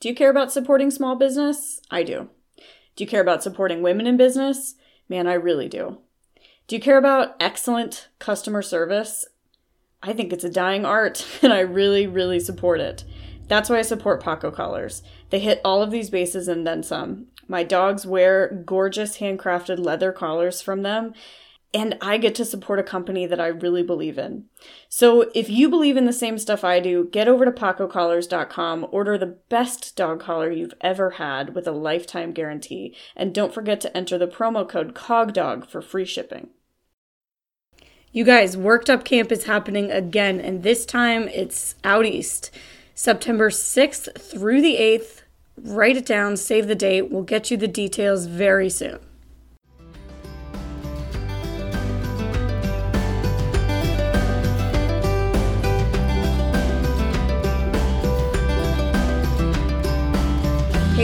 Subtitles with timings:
[0.00, 1.80] Do you care about supporting small business?
[1.90, 2.28] I do.
[2.94, 4.76] Do you care about supporting women in business?
[5.08, 5.98] Man, I really do.
[6.68, 9.26] Do you care about excellent customer service?
[10.02, 13.04] I think it's a dying art, and I really, really support it.
[13.48, 15.02] That's why I support Paco Collars.
[15.30, 17.26] They hit all of these bases and then some.
[17.48, 21.14] My dogs wear gorgeous handcrafted leather collars from them,
[21.74, 24.44] and I get to support a company that I really believe in.
[24.88, 29.18] So if you believe in the same stuff I do, get over to pacocollars.com, order
[29.18, 33.96] the best dog collar you've ever had with a lifetime guarantee, and don't forget to
[33.96, 36.48] enter the promo code COGDOG for free shipping.
[38.10, 42.50] You guys, Worked Up Camp is happening again, and this time it's out east.
[42.94, 45.22] September 6th through the 8th.
[45.60, 47.10] Write it down, save the date.
[47.10, 49.00] We'll get you the details very soon.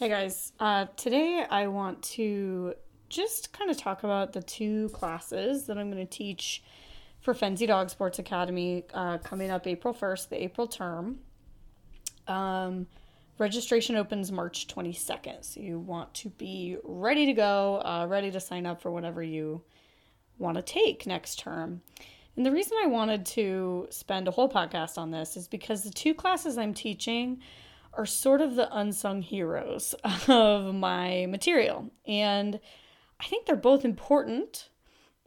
[0.00, 2.72] Hey guys, uh, today I want to
[3.10, 6.62] just kind of talk about the two classes that I'm going to teach
[7.20, 11.18] for Fenzi Dog Sports Academy uh, coming up April 1st, the April term.
[12.28, 12.86] Um,
[13.36, 18.40] registration opens March 22nd, so you want to be ready to go, uh, ready to
[18.40, 19.60] sign up for whatever you
[20.38, 21.82] want to take next term.
[22.38, 25.90] And the reason I wanted to spend a whole podcast on this is because the
[25.90, 27.42] two classes I'm teaching
[27.92, 29.94] are sort of the unsung heroes
[30.28, 31.90] of my material.
[32.06, 32.60] And
[33.18, 34.68] I think they're both important,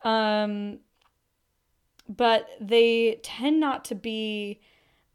[0.04, 0.80] um,
[2.10, 4.62] but they tend not to be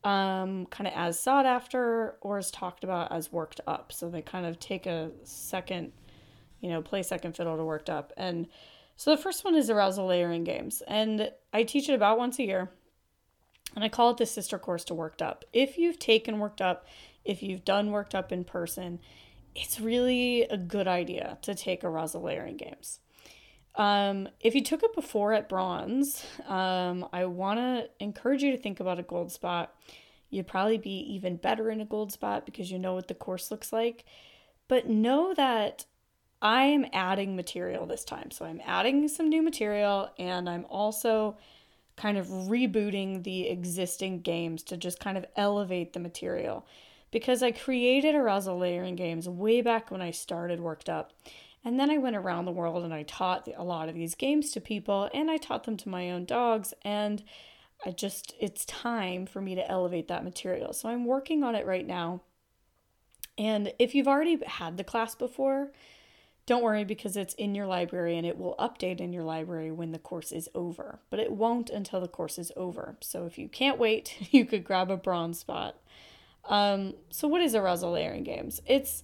[0.05, 3.93] um, kind of as sought after or as talked about as worked up.
[3.93, 5.93] So they kind of take a second,
[6.61, 8.13] you know, play second fiddle to worked up.
[8.17, 8.47] And
[8.97, 12.43] so the first one is arousal layering games, and I teach it about once a
[12.45, 12.71] year.
[13.77, 15.45] And I call it the sister course to Worked Up.
[15.53, 16.85] If you've taken Worked Up,
[17.29, 18.99] if you've done Worked Up in person,
[19.55, 23.01] it's really a good idea to take a arousal layering games.
[23.75, 28.57] Um, if you took it before at bronze, um, I want to encourage you to
[28.57, 29.75] think about a gold spot.
[30.31, 33.51] You'd probably be even better in a gold spot because you know what the course
[33.51, 34.05] looks like.
[34.67, 35.85] But know that
[36.41, 38.31] I am adding material this time.
[38.31, 41.37] So I'm adding some new material and I'm also
[41.97, 46.65] kind of rebooting the existing games to just kind of elevate the material
[47.11, 51.13] because I created arousal layering games way back when I started Worked Up.
[51.65, 54.53] And then I went around the world and I taught a lot of these games
[54.53, 56.73] to people and I taught them to my own dogs.
[56.83, 57.23] And
[57.85, 60.73] I just, it's time for me to elevate that material.
[60.73, 62.23] So I'm working on it right now.
[63.37, 65.71] And if you've already had the class before,
[66.47, 69.93] don't worry because it's in your library and it will update in your library when
[69.93, 70.99] the course is over.
[71.11, 72.97] But it won't until the course is over.
[73.01, 75.77] So if you can't wait, you could grab a bronze spot.
[76.49, 78.61] Um, so, what is arousal layering games?
[78.67, 79.03] It's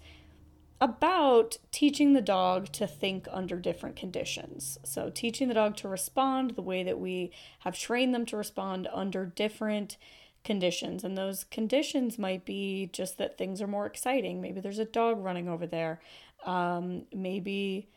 [0.81, 4.79] about teaching the dog to think under different conditions.
[4.83, 8.89] So, teaching the dog to respond the way that we have trained them to respond
[8.93, 9.97] under different
[10.43, 11.05] conditions.
[11.05, 14.41] And those conditions might be just that things are more exciting.
[14.41, 16.01] Maybe there's a dog running over there.
[16.45, 17.89] Um, maybe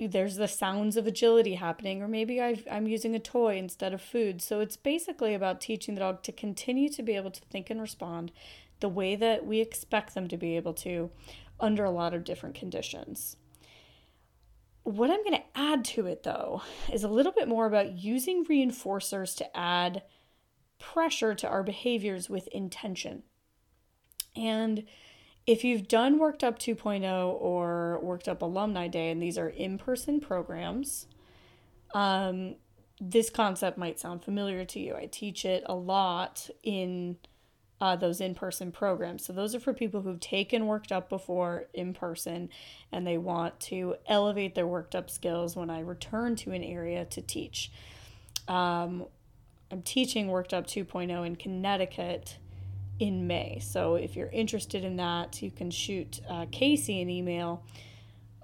[0.00, 4.00] there's the sounds of agility happening, or maybe i am using a toy instead of
[4.00, 4.40] food.
[4.40, 7.80] So it's basically about teaching the dog to continue to be able to think and
[7.80, 8.32] respond
[8.80, 11.10] the way that we expect them to be able to
[11.58, 13.36] under a lot of different conditions.
[14.84, 18.46] What I'm going to add to it though is a little bit more about using
[18.46, 20.02] reinforcers to add
[20.78, 23.24] pressure to our behaviors with intention.
[24.36, 24.84] And
[25.48, 29.78] if you've done Worked Up 2.0 or Worked Up Alumni Day, and these are in
[29.78, 31.06] person programs,
[31.94, 32.56] um,
[33.00, 34.94] this concept might sound familiar to you.
[34.94, 37.16] I teach it a lot in
[37.80, 39.24] uh, those in person programs.
[39.24, 42.50] So, those are for people who've taken Worked Up before in person
[42.92, 47.06] and they want to elevate their Worked Up skills when I return to an area
[47.06, 47.72] to teach.
[48.48, 49.06] Um,
[49.70, 52.36] I'm teaching Worked Up 2.0 in Connecticut
[52.98, 53.60] in May.
[53.62, 57.64] So if you're interested in that, you can shoot uh, Casey an email,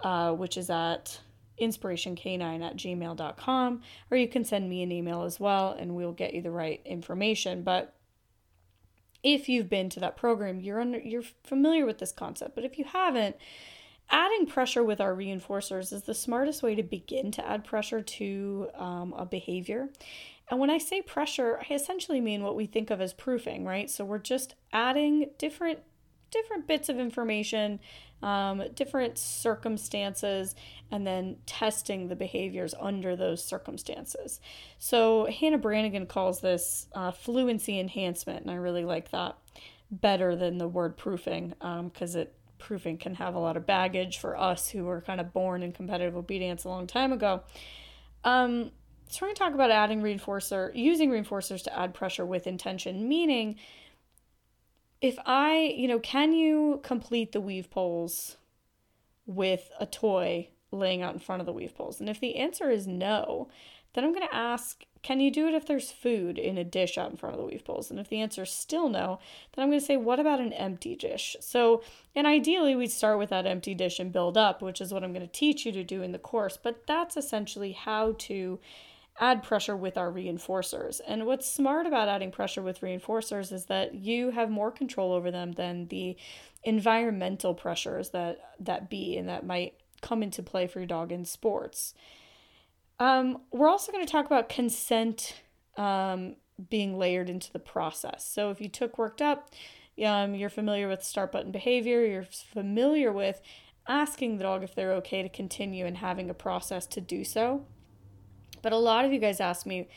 [0.03, 1.21] uh, which is at
[1.61, 6.35] inspirationcanine at gmail.com, or you can send me an email as well, and we'll get
[6.35, 7.63] you the right information.
[7.63, 7.95] But
[9.23, 12.55] if you've been to that program, you're under, you're familiar with this concept.
[12.55, 13.37] But if you haven't,
[14.11, 18.69] adding pressure with our reinforcers is the smartest way to begin to add pressure to
[18.75, 19.89] um, a behavior.
[20.51, 23.91] And when I say pressure, I essentially mean what we think of as proofing, right?
[23.91, 25.81] So we're just adding different
[26.31, 27.79] different bits of information,
[28.21, 30.57] um, different circumstances,
[30.91, 34.41] and then testing the behaviors under those circumstances.
[34.79, 39.39] So Hannah Branigan calls this uh, fluency enhancement, and I really like that
[39.93, 44.19] better than the word proofing because um, it proofing can have a lot of baggage
[44.19, 47.43] for us who were kind of born in competitive obedience a long time ago.
[48.25, 48.71] Um,
[49.09, 53.09] so we're going to talk about adding reinforcer, using reinforcers to add pressure with intention,
[53.09, 53.57] meaning
[55.01, 58.37] if I, you know, can you complete the weave poles
[59.27, 62.01] with a toy laying out in front of the weave poles?
[62.01, 63.49] And if the answer is no,
[63.93, 66.97] then I'm going to ask, can you do it if there's food in a dish
[66.97, 67.91] out in front of the weave poles?
[67.91, 69.19] And if the answer is still no,
[69.55, 71.37] then I'm going to say, what about an empty dish?
[71.41, 71.83] So,
[72.15, 75.13] and ideally, we'd start with that empty dish and build up, which is what I'm
[75.13, 76.59] going to teach you to do in the course.
[76.61, 78.59] But that's essentially how to
[79.21, 81.01] add pressure with our reinforcers.
[81.07, 85.31] And what's smart about adding pressure with reinforcers is that you have more control over
[85.31, 86.17] them than the
[86.65, 91.25] environmental pressures that that be and that might come into play for your dog in
[91.25, 91.95] sports.
[92.99, 95.43] Um, we're also going to talk about consent
[95.77, 96.37] um,
[96.71, 98.25] being layered into the process.
[98.25, 99.51] So if you took worked up,
[100.05, 103.41] um, you're familiar with start button behavior, you're familiar with
[103.87, 107.67] asking the dog if they're okay to continue and having a process to do so.
[108.65, 109.89] But a lot of you guys ask me,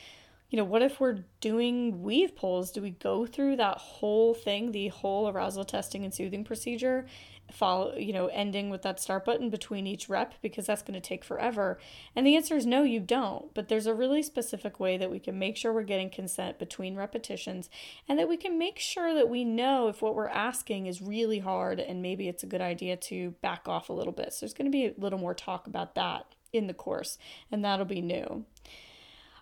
[0.50, 2.70] you know, what if we're doing weave poles?
[2.70, 7.06] Do we go through that whole thing, the whole arousal testing and soothing procedure,
[7.50, 11.00] follow, you know, ending with that start button between each rep because that's going to
[11.00, 11.80] take forever?
[12.14, 13.54] And the answer is no, you don't.
[13.54, 16.98] But there's a really specific way that we can make sure we're getting consent between
[16.98, 17.70] repetitions
[18.06, 21.40] and that we can make sure that we know if what we're asking is really
[21.40, 24.34] hard and maybe it's a good idea to back off a little bit.
[24.34, 27.18] So there's going to be a little more talk about that in the course,
[27.52, 28.46] and that'll be new.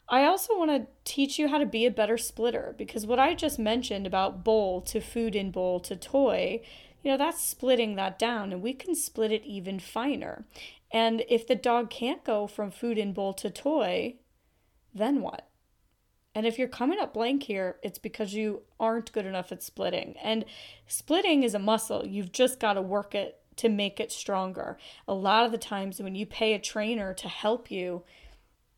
[0.08, 3.34] I also want to teach you how to be a better splitter because what I
[3.34, 6.62] just mentioned about bowl to food in bowl to toy,
[7.02, 10.46] you know, that's splitting that down and we can split it even finer.
[10.92, 14.16] And if the dog can't go from food in bowl to toy,
[14.94, 15.48] then what?
[16.36, 20.16] And if you're coming up blank here, it's because you aren't good enough at splitting.
[20.22, 20.46] And
[20.86, 22.06] splitting is a muscle.
[22.06, 24.78] You've just got to work it to make it stronger.
[25.07, 28.04] A lot of the times when you pay a trainer to help you,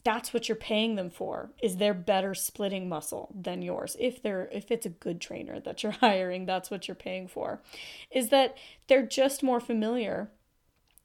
[0.04, 3.98] that's what you're paying them for is their better splitting muscle than yours.
[4.00, 7.62] If they're if it's a good trainer that you're hiring that's what you're paying for.
[8.10, 8.56] Is that
[8.88, 10.30] they're just more familiar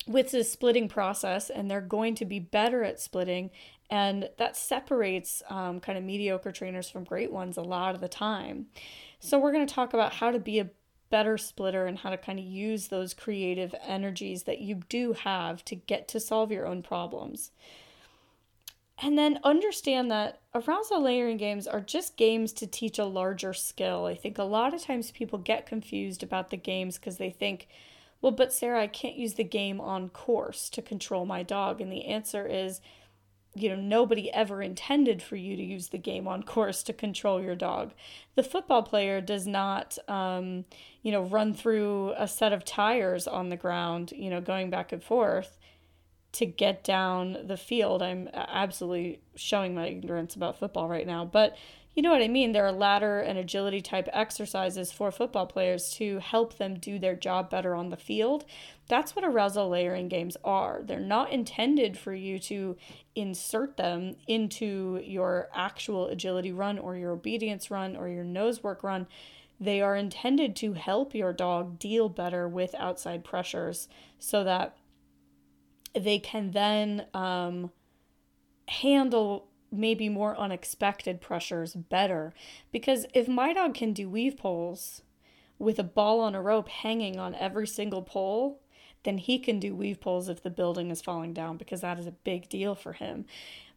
[0.07, 3.51] with the splitting process and they're going to be better at splitting
[3.91, 8.09] and that separates um, kind of mediocre trainers from great ones a lot of the
[8.09, 8.67] time.
[9.21, 10.71] So we're going to talk about how to be a
[11.13, 15.63] better splitter and how to kind of use those creative energies that you do have
[15.67, 17.51] to get to solve your own problems.
[19.03, 24.07] And then understand that arousal layering games are just games to teach a larger skill.
[24.07, 27.69] I think a lot of times people get confused about the games because they think,
[28.23, 31.83] well, but Sara, I can't use the game on course to control my dog.
[31.83, 32.81] And the answer is,
[33.55, 37.43] you know, nobody ever intended for you to use the game on course to control
[37.43, 37.93] your dog.
[38.35, 40.65] The football player does not, um,
[41.03, 44.93] you know, run through a set of tires on the ground, you know, going back
[44.93, 45.59] and forth
[46.33, 48.03] to get down the field.
[48.03, 51.57] I'm absolutely showing my ignorance about football right now, but
[51.95, 52.53] you know what I mean?
[52.53, 57.15] There are ladder and agility type exercises for football players to help them do their
[57.15, 58.47] job better on the field.
[58.89, 60.81] That's what arousal layering games are.
[60.83, 62.77] They're not intended for you to
[63.15, 68.83] insert them into your actual agility run or your obedience run or your nose work
[68.83, 69.07] run.
[69.61, 74.77] They are intended to help your dog deal better with outside pressures so that
[75.95, 77.71] they can then um,
[78.67, 82.33] handle maybe more unexpected pressures better.
[82.71, 85.03] Because if my dog can do weave poles
[85.59, 88.61] with a ball on a rope hanging on every single pole,
[89.05, 92.07] then he can do weave poles if the building is falling down because that is
[92.07, 93.25] a big deal for him.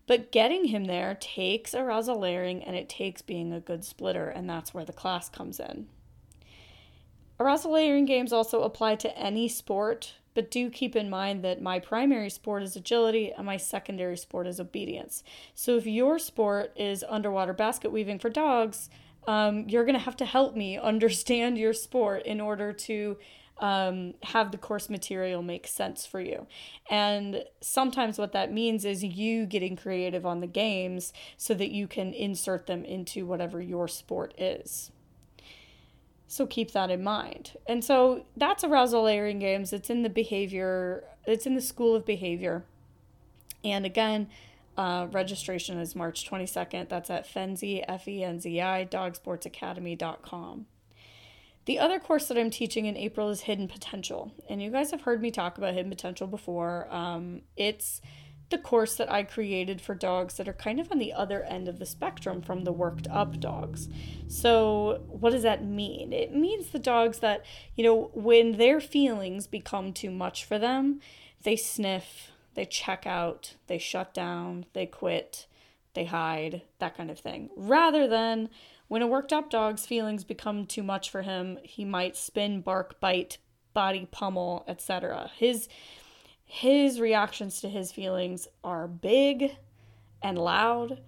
[0.07, 4.47] But getting him there takes arousal layering and it takes being a good splitter, and
[4.47, 5.87] that's where the class comes in.
[7.39, 11.79] Arousal layering games also apply to any sport but do keep in mind that my
[11.79, 15.23] primary sport is agility and my secondary sport is obedience.
[15.55, 18.89] So if your sport is underwater basket weaving for dogs,
[19.27, 23.17] um, you're going to have to help me understand your sport in order to
[23.57, 26.45] um, have the course material make sense for you.
[26.89, 31.87] And sometimes what that means is you getting creative on the games so that you
[31.87, 34.91] can insert them into whatever your sport is.
[36.35, 37.53] So keep that in mind.
[37.65, 39.71] And so that's arousal layering games.
[39.71, 42.65] It's in the behavior, it's in the school of behavior.
[43.63, 44.27] And again,
[44.77, 46.89] uh, registration is March 22nd.
[46.89, 50.65] That's at Fenzi, F-E-N-Z-I, dogsportsacademy.com.
[51.63, 54.33] The other course that I'm teaching in April is Hidden Potential.
[54.49, 56.93] And you guys have heard me talk about Hidden Potential before.
[56.93, 58.01] Um, it's
[58.49, 61.67] the course that I created for dogs that are kind of on the other end
[61.67, 63.89] of the spectrum from the worked up dogs.
[64.27, 66.13] So, what does that mean?
[66.13, 67.43] It means the dogs that,
[67.75, 70.99] you know, when their feelings become too much for them,
[71.43, 75.47] they sniff, they check out, they shut down, they quit,
[75.93, 77.49] they hide, that kind of thing.
[77.55, 78.49] Rather than
[78.87, 82.99] when a worked up dog's feelings become too much for him, he might spin, bark,
[82.99, 83.39] bite,
[83.73, 85.31] body pummel, etc.
[85.35, 85.67] His
[86.45, 89.57] his reactions to his feelings are big
[90.21, 91.01] and loud,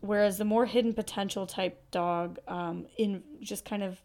[0.00, 4.00] whereas the more hidden potential type dog um, in just kind of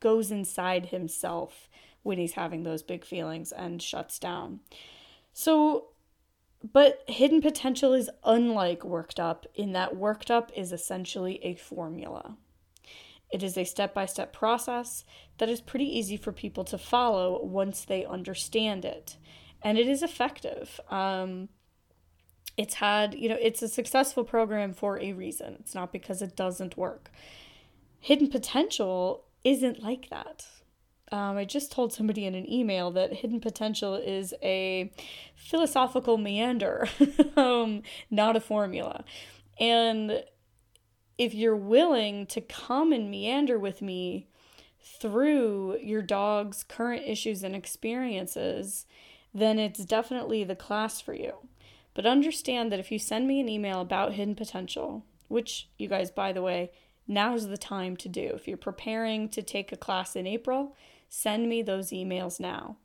[0.00, 1.68] goes inside himself
[2.02, 4.60] when he's having those big feelings and shuts down.
[5.32, 5.88] So,
[6.72, 12.36] but hidden potential is unlike worked up in that worked up is essentially a formula.
[13.30, 15.04] It is a step by step process
[15.38, 19.16] that is pretty easy for people to follow once they understand it
[19.62, 20.80] and it is effective.
[20.90, 21.48] Um,
[22.56, 25.56] it's had, you know, it's a successful program for a reason.
[25.60, 27.10] It's not because it doesn't work.
[28.00, 30.46] Hidden potential isn't like that.
[31.10, 34.90] Um, I just told somebody in an email that hidden potential is a
[35.36, 36.88] philosophical meander,
[37.36, 39.04] um, not a formula.
[39.60, 40.24] And
[41.18, 44.28] if you're willing to come and meander with me
[44.82, 48.86] through your dog's current issues and experiences,
[49.34, 51.34] then it's definitely the class for you.
[51.94, 56.10] But understand that if you send me an email about hidden potential, which you guys,
[56.10, 56.70] by the way,
[57.06, 58.32] now's the time to do.
[58.34, 60.76] If you're preparing to take a class in April,
[61.08, 62.76] send me those emails now.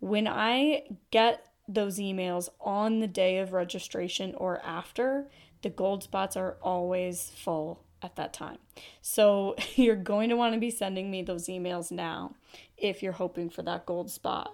[0.00, 5.28] When I get those emails on the day of registration or after,
[5.62, 8.58] the gold spots are always full at that time.
[9.00, 12.34] So you're going to want to be sending me those emails now
[12.76, 14.52] if you're hoping for that gold spot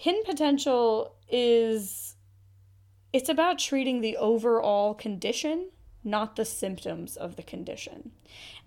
[0.00, 2.16] hidden potential is
[3.12, 5.68] it's about treating the overall condition
[6.02, 8.12] not the symptoms of the condition.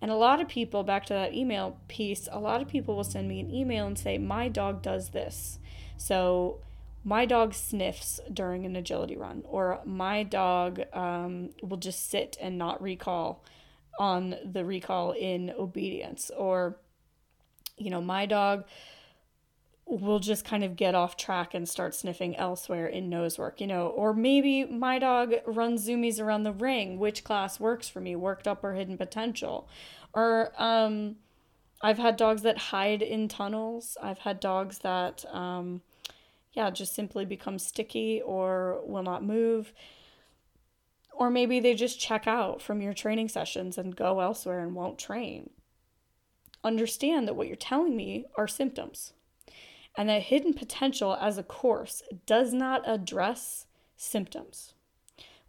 [0.01, 3.03] And a lot of people back to that email piece a lot of people will
[3.03, 5.57] send me an email and say my dog does this.
[5.97, 6.59] So
[7.03, 12.57] my dog sniffs during an agility run or my dog um, will just sit and
[12.57, 13.43] not recall
[13.97, 16.29] on the recall in obedience.
[16.37, 16.77] Or
[17.77, 18.65] you know my dog
[19.85, 23.67] will just kind of get off track and start sniffing elsewhere in nose work, you
[23.67, 26.97] know, or maybe my dog runs zoomies around the ring.
[26.97, 28.15] Which class works for me?
[28.15, 29.67] Worked up or hidden potential?
[30.13, 31.17] Or um,
[31.81, 33.97] I've had dogs that hide in tunnels.
[34.01, 35.81] I've had dogs that, um,
[36.53, 39.73] yeah, just simply become sticky or will not move.
[41.11, 44.97] Or maybe they just check out from your training sessions and go elsewhere and won't
[44.97, 45.49] train.
[46.63, 49.13] Understand that what you're telling me are symptoms
[49.95, 54.73] and that hidden potential as a course does not address symptoms.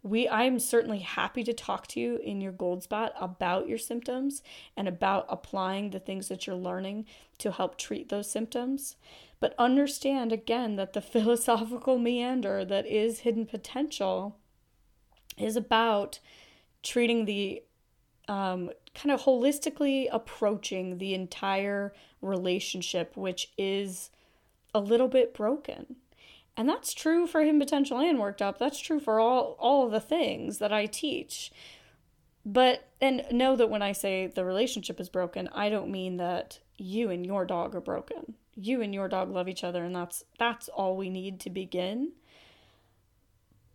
[0.03, 4.43] We I'm certainly happy to talk to you in your gold spot about your symptoms
[4.77, 7.07] and about applying the things that you're learning
[7.39, 8.97] to help treat those symptoms.
[9.39, 14.37] But understand again that the philosophical meander that is hidden potential
[15.37, 16.19] is about
[16.83, 17.63] treating the
[18.27, 24.11] um, kind of holistically approaching the entire relationship, which is
[24.75, 25.95] a little bit broken.
[26.57, 28.59] And that's true for him potential and worked up.
[28.59, 31.51] That's true for all all the things that I teach.
[32.45, 36.59] But and know that when I say the relationship is broken, I don't mean that
[36.77, 38.35] you and your dog are broken.
[38.55, 42.11] You and your dog love each other and that's that's all we need to begin.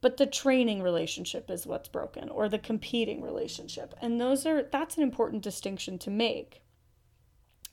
[0.02, 3.95] But the training relationship is what's broken or the competing relationship.
[4.02, 6.61] And those are that's an important distinction to make.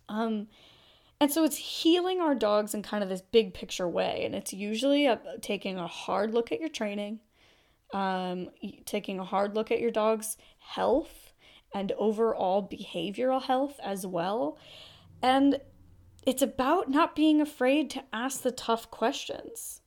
[0.07, 0.48] Um
[1.19, 4.24] and so it's healing our dogs in kind of this big picture way.
[4.24, 7.19] And it's usually a, taking a hard look at your training,
[7.93, 8.50] um,
[8.86, 11.33] taking a hard look at your dog's health
[11.74, 14.57] and overall behavioral health as well.
[15.21, 15.59] And
[16.25, 19.81] it's about not being afraid to ask the tough questions.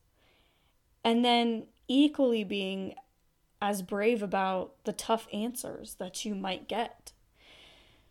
[1.03, 2.95] And then equally being
[3.61, 7.13] as brave about the tough answers that you might get.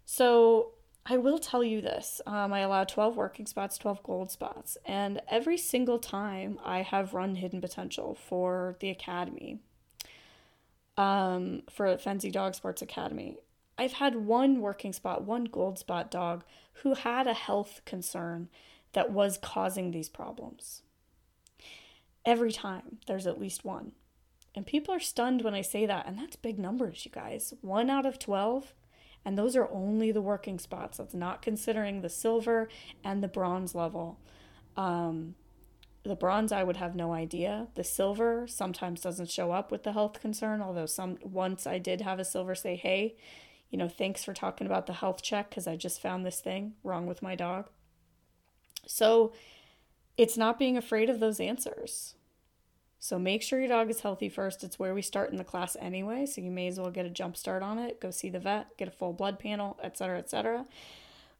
[0.05, 0.73] So
[1.07, 4.77] I will tell you this um, I allow 12 working spots, 12 gold spots.
[4.85, 9.59] And every single time I have run Hidden Potential for the Academy,
[10.97, 13.37] um, for Fenzi Dog Sports Academy,
[13.79, 16.45] I've had one working spot, one gold spot dog
[16.83, 18.49] who had a health concern
[18.93, 20.83] that was causing these problems.
[22.27, 23.93] Every time there's at least one.
[24.55, 26.07] And people are stunned when I say that.
[26.07, 27.55] And that's big numbers, you guys.
[27.63, 28.75] One out of 12.
[29.25, 30.99] And those are only the working spots.
[30.99, 32.69] That's not considering the silver
[33.05, 34.19] and the bronze level.
[34.77, 35.35] Um,
[36.03, 37.69] the bronze, I would have no idea.
[37.75, 42.01] The silver sometimes doesn't show up with the health concern, although some once I did
[42.01, 43.17] have a silver say, hey,
[43.69, 46.73] you know, thanks for talking about the health check because I just found this thing
[46.83, 47.69] wrong with my dog.
[48.87, 49.33] So
[50.17, 52.15] it's not being afraid of those answers.
[53.03, 54.63] So make sure your dog is healthy first.
[54.63, 57.11] It's where we start in the class anyway, so you may as well get a
[57.11, 57.99] jump start on it.
[57.99, 60.67] Go see the vet, get a full blood panel, etc., etc.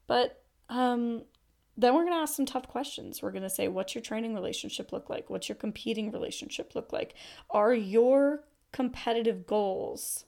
[0.07, 1.21] But um,
[1.77, 3.21] then we're going to ask some tough questions.
[3.21, 5.29] We're going to say, what's your training relationship look like?
[5.29, 7.13] What's your competing relationship look like?
[7.51, 10.25] Are your competitive goals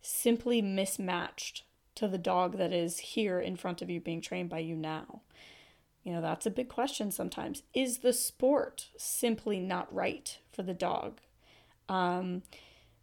[0.00, 1.64] simply mismatched
[1.96, 5.20] to the dog that is here in front of you being trained by you now?
[6.02, 7.62] You know, that's a big question sometimes.
[7.74, 11.20] Is the sport simply not right for the dog?
[11.88, 12.42] Um,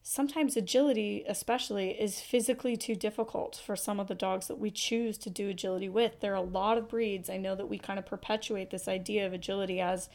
[0.02, 5.18] sometimes agility, especially, is physically too difficult for some of the dogs that we choose
[5.20, 6.20] to do agility with.
[6.20, 7.30] There are a lot of breeds.
[7.30, 10.10] I know that we kind of perpetuate this idea of agility as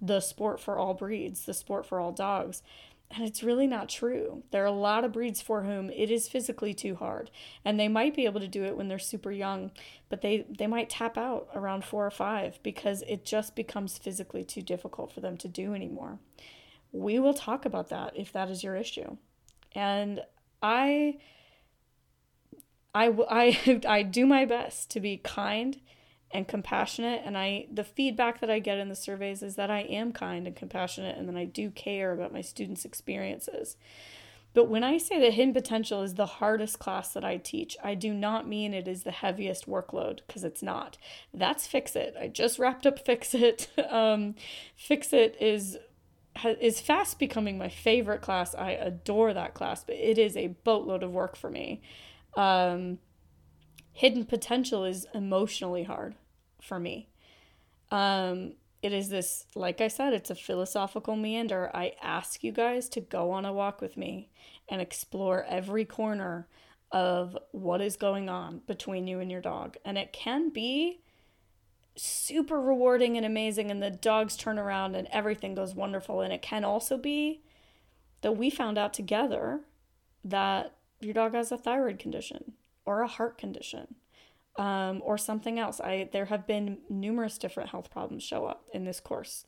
[0.00, 2.62] the sport for all breeds, the sport for all dogs.
[3.12, 4.44] And it's really not true.
[4.52, 7.30] There are a lot of breeds for whom it is physically too hard.
[7.64, 9.72] And they might be able to do it when they're super young,
[10.08, 14.44] but they, they might tap out around four or five because it just becomes physically
[14.44, 16.20] too difficult for them to do anymore.
[16.92, 19.16] We will talk about that if that is your issue.
[19.74, 20.20] And
[20.62, 21.18] I
[22.94, 25.80] I, I, I do my best to be kind
[26.32, 27.22] and compassionate.
[27.24, 30.46] And i the feedback that i get in the surveys is that i am kind
[30.46, 33.76] and compassionate and that i do care about my students experiences.
[34.52, 37.94] But when i say that hidden potential is the hardest class that i teach i
[37.94, 40.98] do not mean it is the heaviest workload because it's not.
[41.34, 42.14] That's fix it.
[42.20, 43.68] I just wrapped up fix it.
[43.90, 44.36] Um,
[44.76, 45.76] fix it is
[46.60, 51.02] is fast becoming my favorite class i adore that class but it is a boatload
[51.02, 51.82] of work for me
[52.36, 52.98] um,
[53.92, 56.14] hidden potential is emotionally hard
[56.62, 57.08] for me.
[57.90, 61.70] Um, it is this, like I said, it's a philosophical meander.
[61.74, 64.30] I ask you guys to go on a walk with me
[64.68, 66.48] and explore every corner
[66.90, 69.76] of what is going on between you and your dog.
[69.84, 71.02] And it can be
[72.00, 76.20] super rewarding and amazing, and the dogs turn around and everything goes wonderful.
[76.20, 77.42] And it can also be
[78.22, 79.60] that we found out together
[80.24, 82.52] that your dog has a thyroid condition
[82.84, 83.94] or a heart condition
[84.56, 85.80] um, or something else.
[85.80, 89.46] I there have been numerous different health problems show up in this course.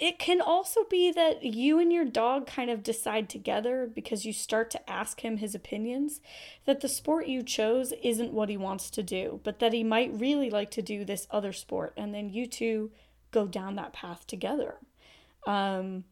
[0.00, 4.32] It can also be that you and your dog kind of decide together because you
[4.32, 6.20] start to ask him his opinions
[6.64, 10.18] that the sport you chose isn't what he wants to do, but that he might
[10.18, 12.90] really like to do this other sport, and then you two
[13.30, 14.76] go down that path together.
[15.46, 16.04] Um,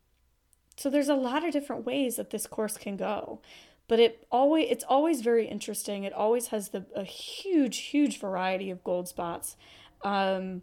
[0.76, 3.40] so there's a lot of different ways that this course can go
[3.88, 6.04] but it always it's always very interesting.
[6.04, 9.56] It always has the a huge huge variety of gold spots.
[10.02, 10.62] Um,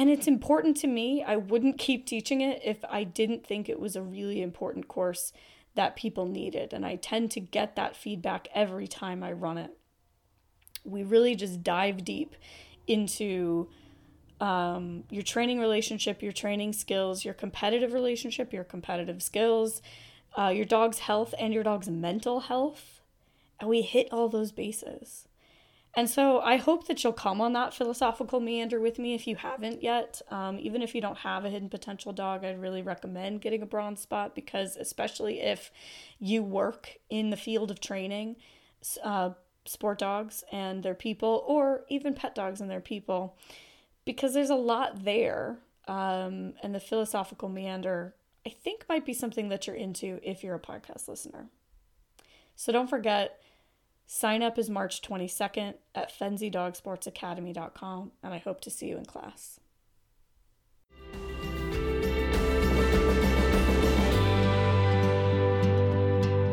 [0.00, 1.22] and it's important to me.
[1.22, 5.30] I wouldn't keep teaching it if I didn't think it was a really important course
[5.74, 6.72] that people needed.
[6.72, 9.76] And I tend to get that feedback every time I run it.
[10.86, 12.34] We really just dive deep
[12.86, 13.68] into
[14.40, 19.82] um, your training relationship, your training skills, your competitive relationship, your competitive skills,
[20.34, 23.02] uh, your dog's health and your dog's mental health.
[23.60, 25.28] And we hit all those bases.
[25.94, 29.34] And so I hope that you'll come on that philosophical meander with me if you
[29.34, 30.22] haven't yet.
[30.30, 33.66] Um, even if you don't have a hidden potential dog, I'd really recommend getting a
[33.66, 35.72] bronze spot because, especially if
[36.20, 38.36] you work in the field of training
[39.02, 39.30] uh,
[39.64, 43.36] sport dogs and their people, or even pet dogs and their people,
[44.04, 45.58] because there's a lot there.
[45.88, 48.14] Um, and the philosophical meander
[48.46, 51.48] I think might be something that you're into if you're a podcast listener.
[52.56, 53.40] So don't forget,
[54.12, 59.60] sign up is March 22nd at fenzidogsportsacademy.com, and I hope to see you in class.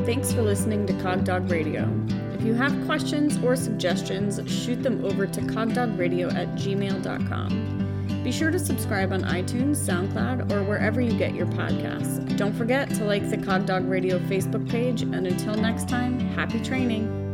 [0.06, 1.92] Thanks for listening to Cogdog Radio.
[2.34, 8.22] If you have questions or suggestions, shoot them over to cogdogradio at gmail.com.
[8.24, 12.38] Be sure to subscribe on iTunes, SoundCloud, or wherever you get your podcasts.
[12.38, 16.62] Don't forget to like the Cog Dog Radio Facebook page, and until next time, happy
[16.62, 17.27] training!